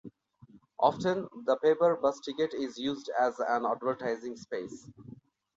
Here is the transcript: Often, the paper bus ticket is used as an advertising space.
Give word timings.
Often, 0.79 1.27
the 1.45 1.57
paper 1.57 1.95
bus 1.95 2.19
ticket 2.21 2.55
is 2.55 2.75
used 2.79 3.11
as 3.19 3.37
an 3.39 3.67
advertising 3.67 4.35
space. 4.35 4.89